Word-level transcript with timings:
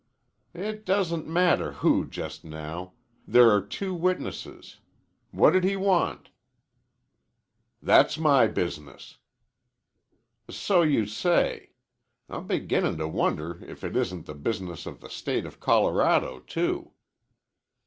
"It 0.55 0.83
doesn't 0.83 1.27
matter 1.27 1.73
who 1.73 2.07
just 2.07 2.43
now. 2.43 2.93
There 3.27 3.51
are 3.51 3.61
two 3.61 3.93
witnesses. 3.93 4.79
What 5.29 5.51
did 5.51 5.63
he 5.63 5.75
want?" 5.75 6.31
"That's 7.83 8.17
my 8.17 8.47
business." 8.47 9.17
"So 10.49 10.81
you 10.81 11.05
say. 11.05 11.73
I'm 12.27 12.47
beginnin' 12.47 12.97
to 12.97 13.07
wonder 13.07 13.63
if 13.63 13.83
it 13.83 13.95
isn't 13.95 14.25
the 14.25 14.33
business 14.33 14.87
of 14.87 15.01
the 15.01 15.07
State 15.11 15.45
of 15.45 15.59
Colorado, 15.59 16.39
too." 16.39 16.93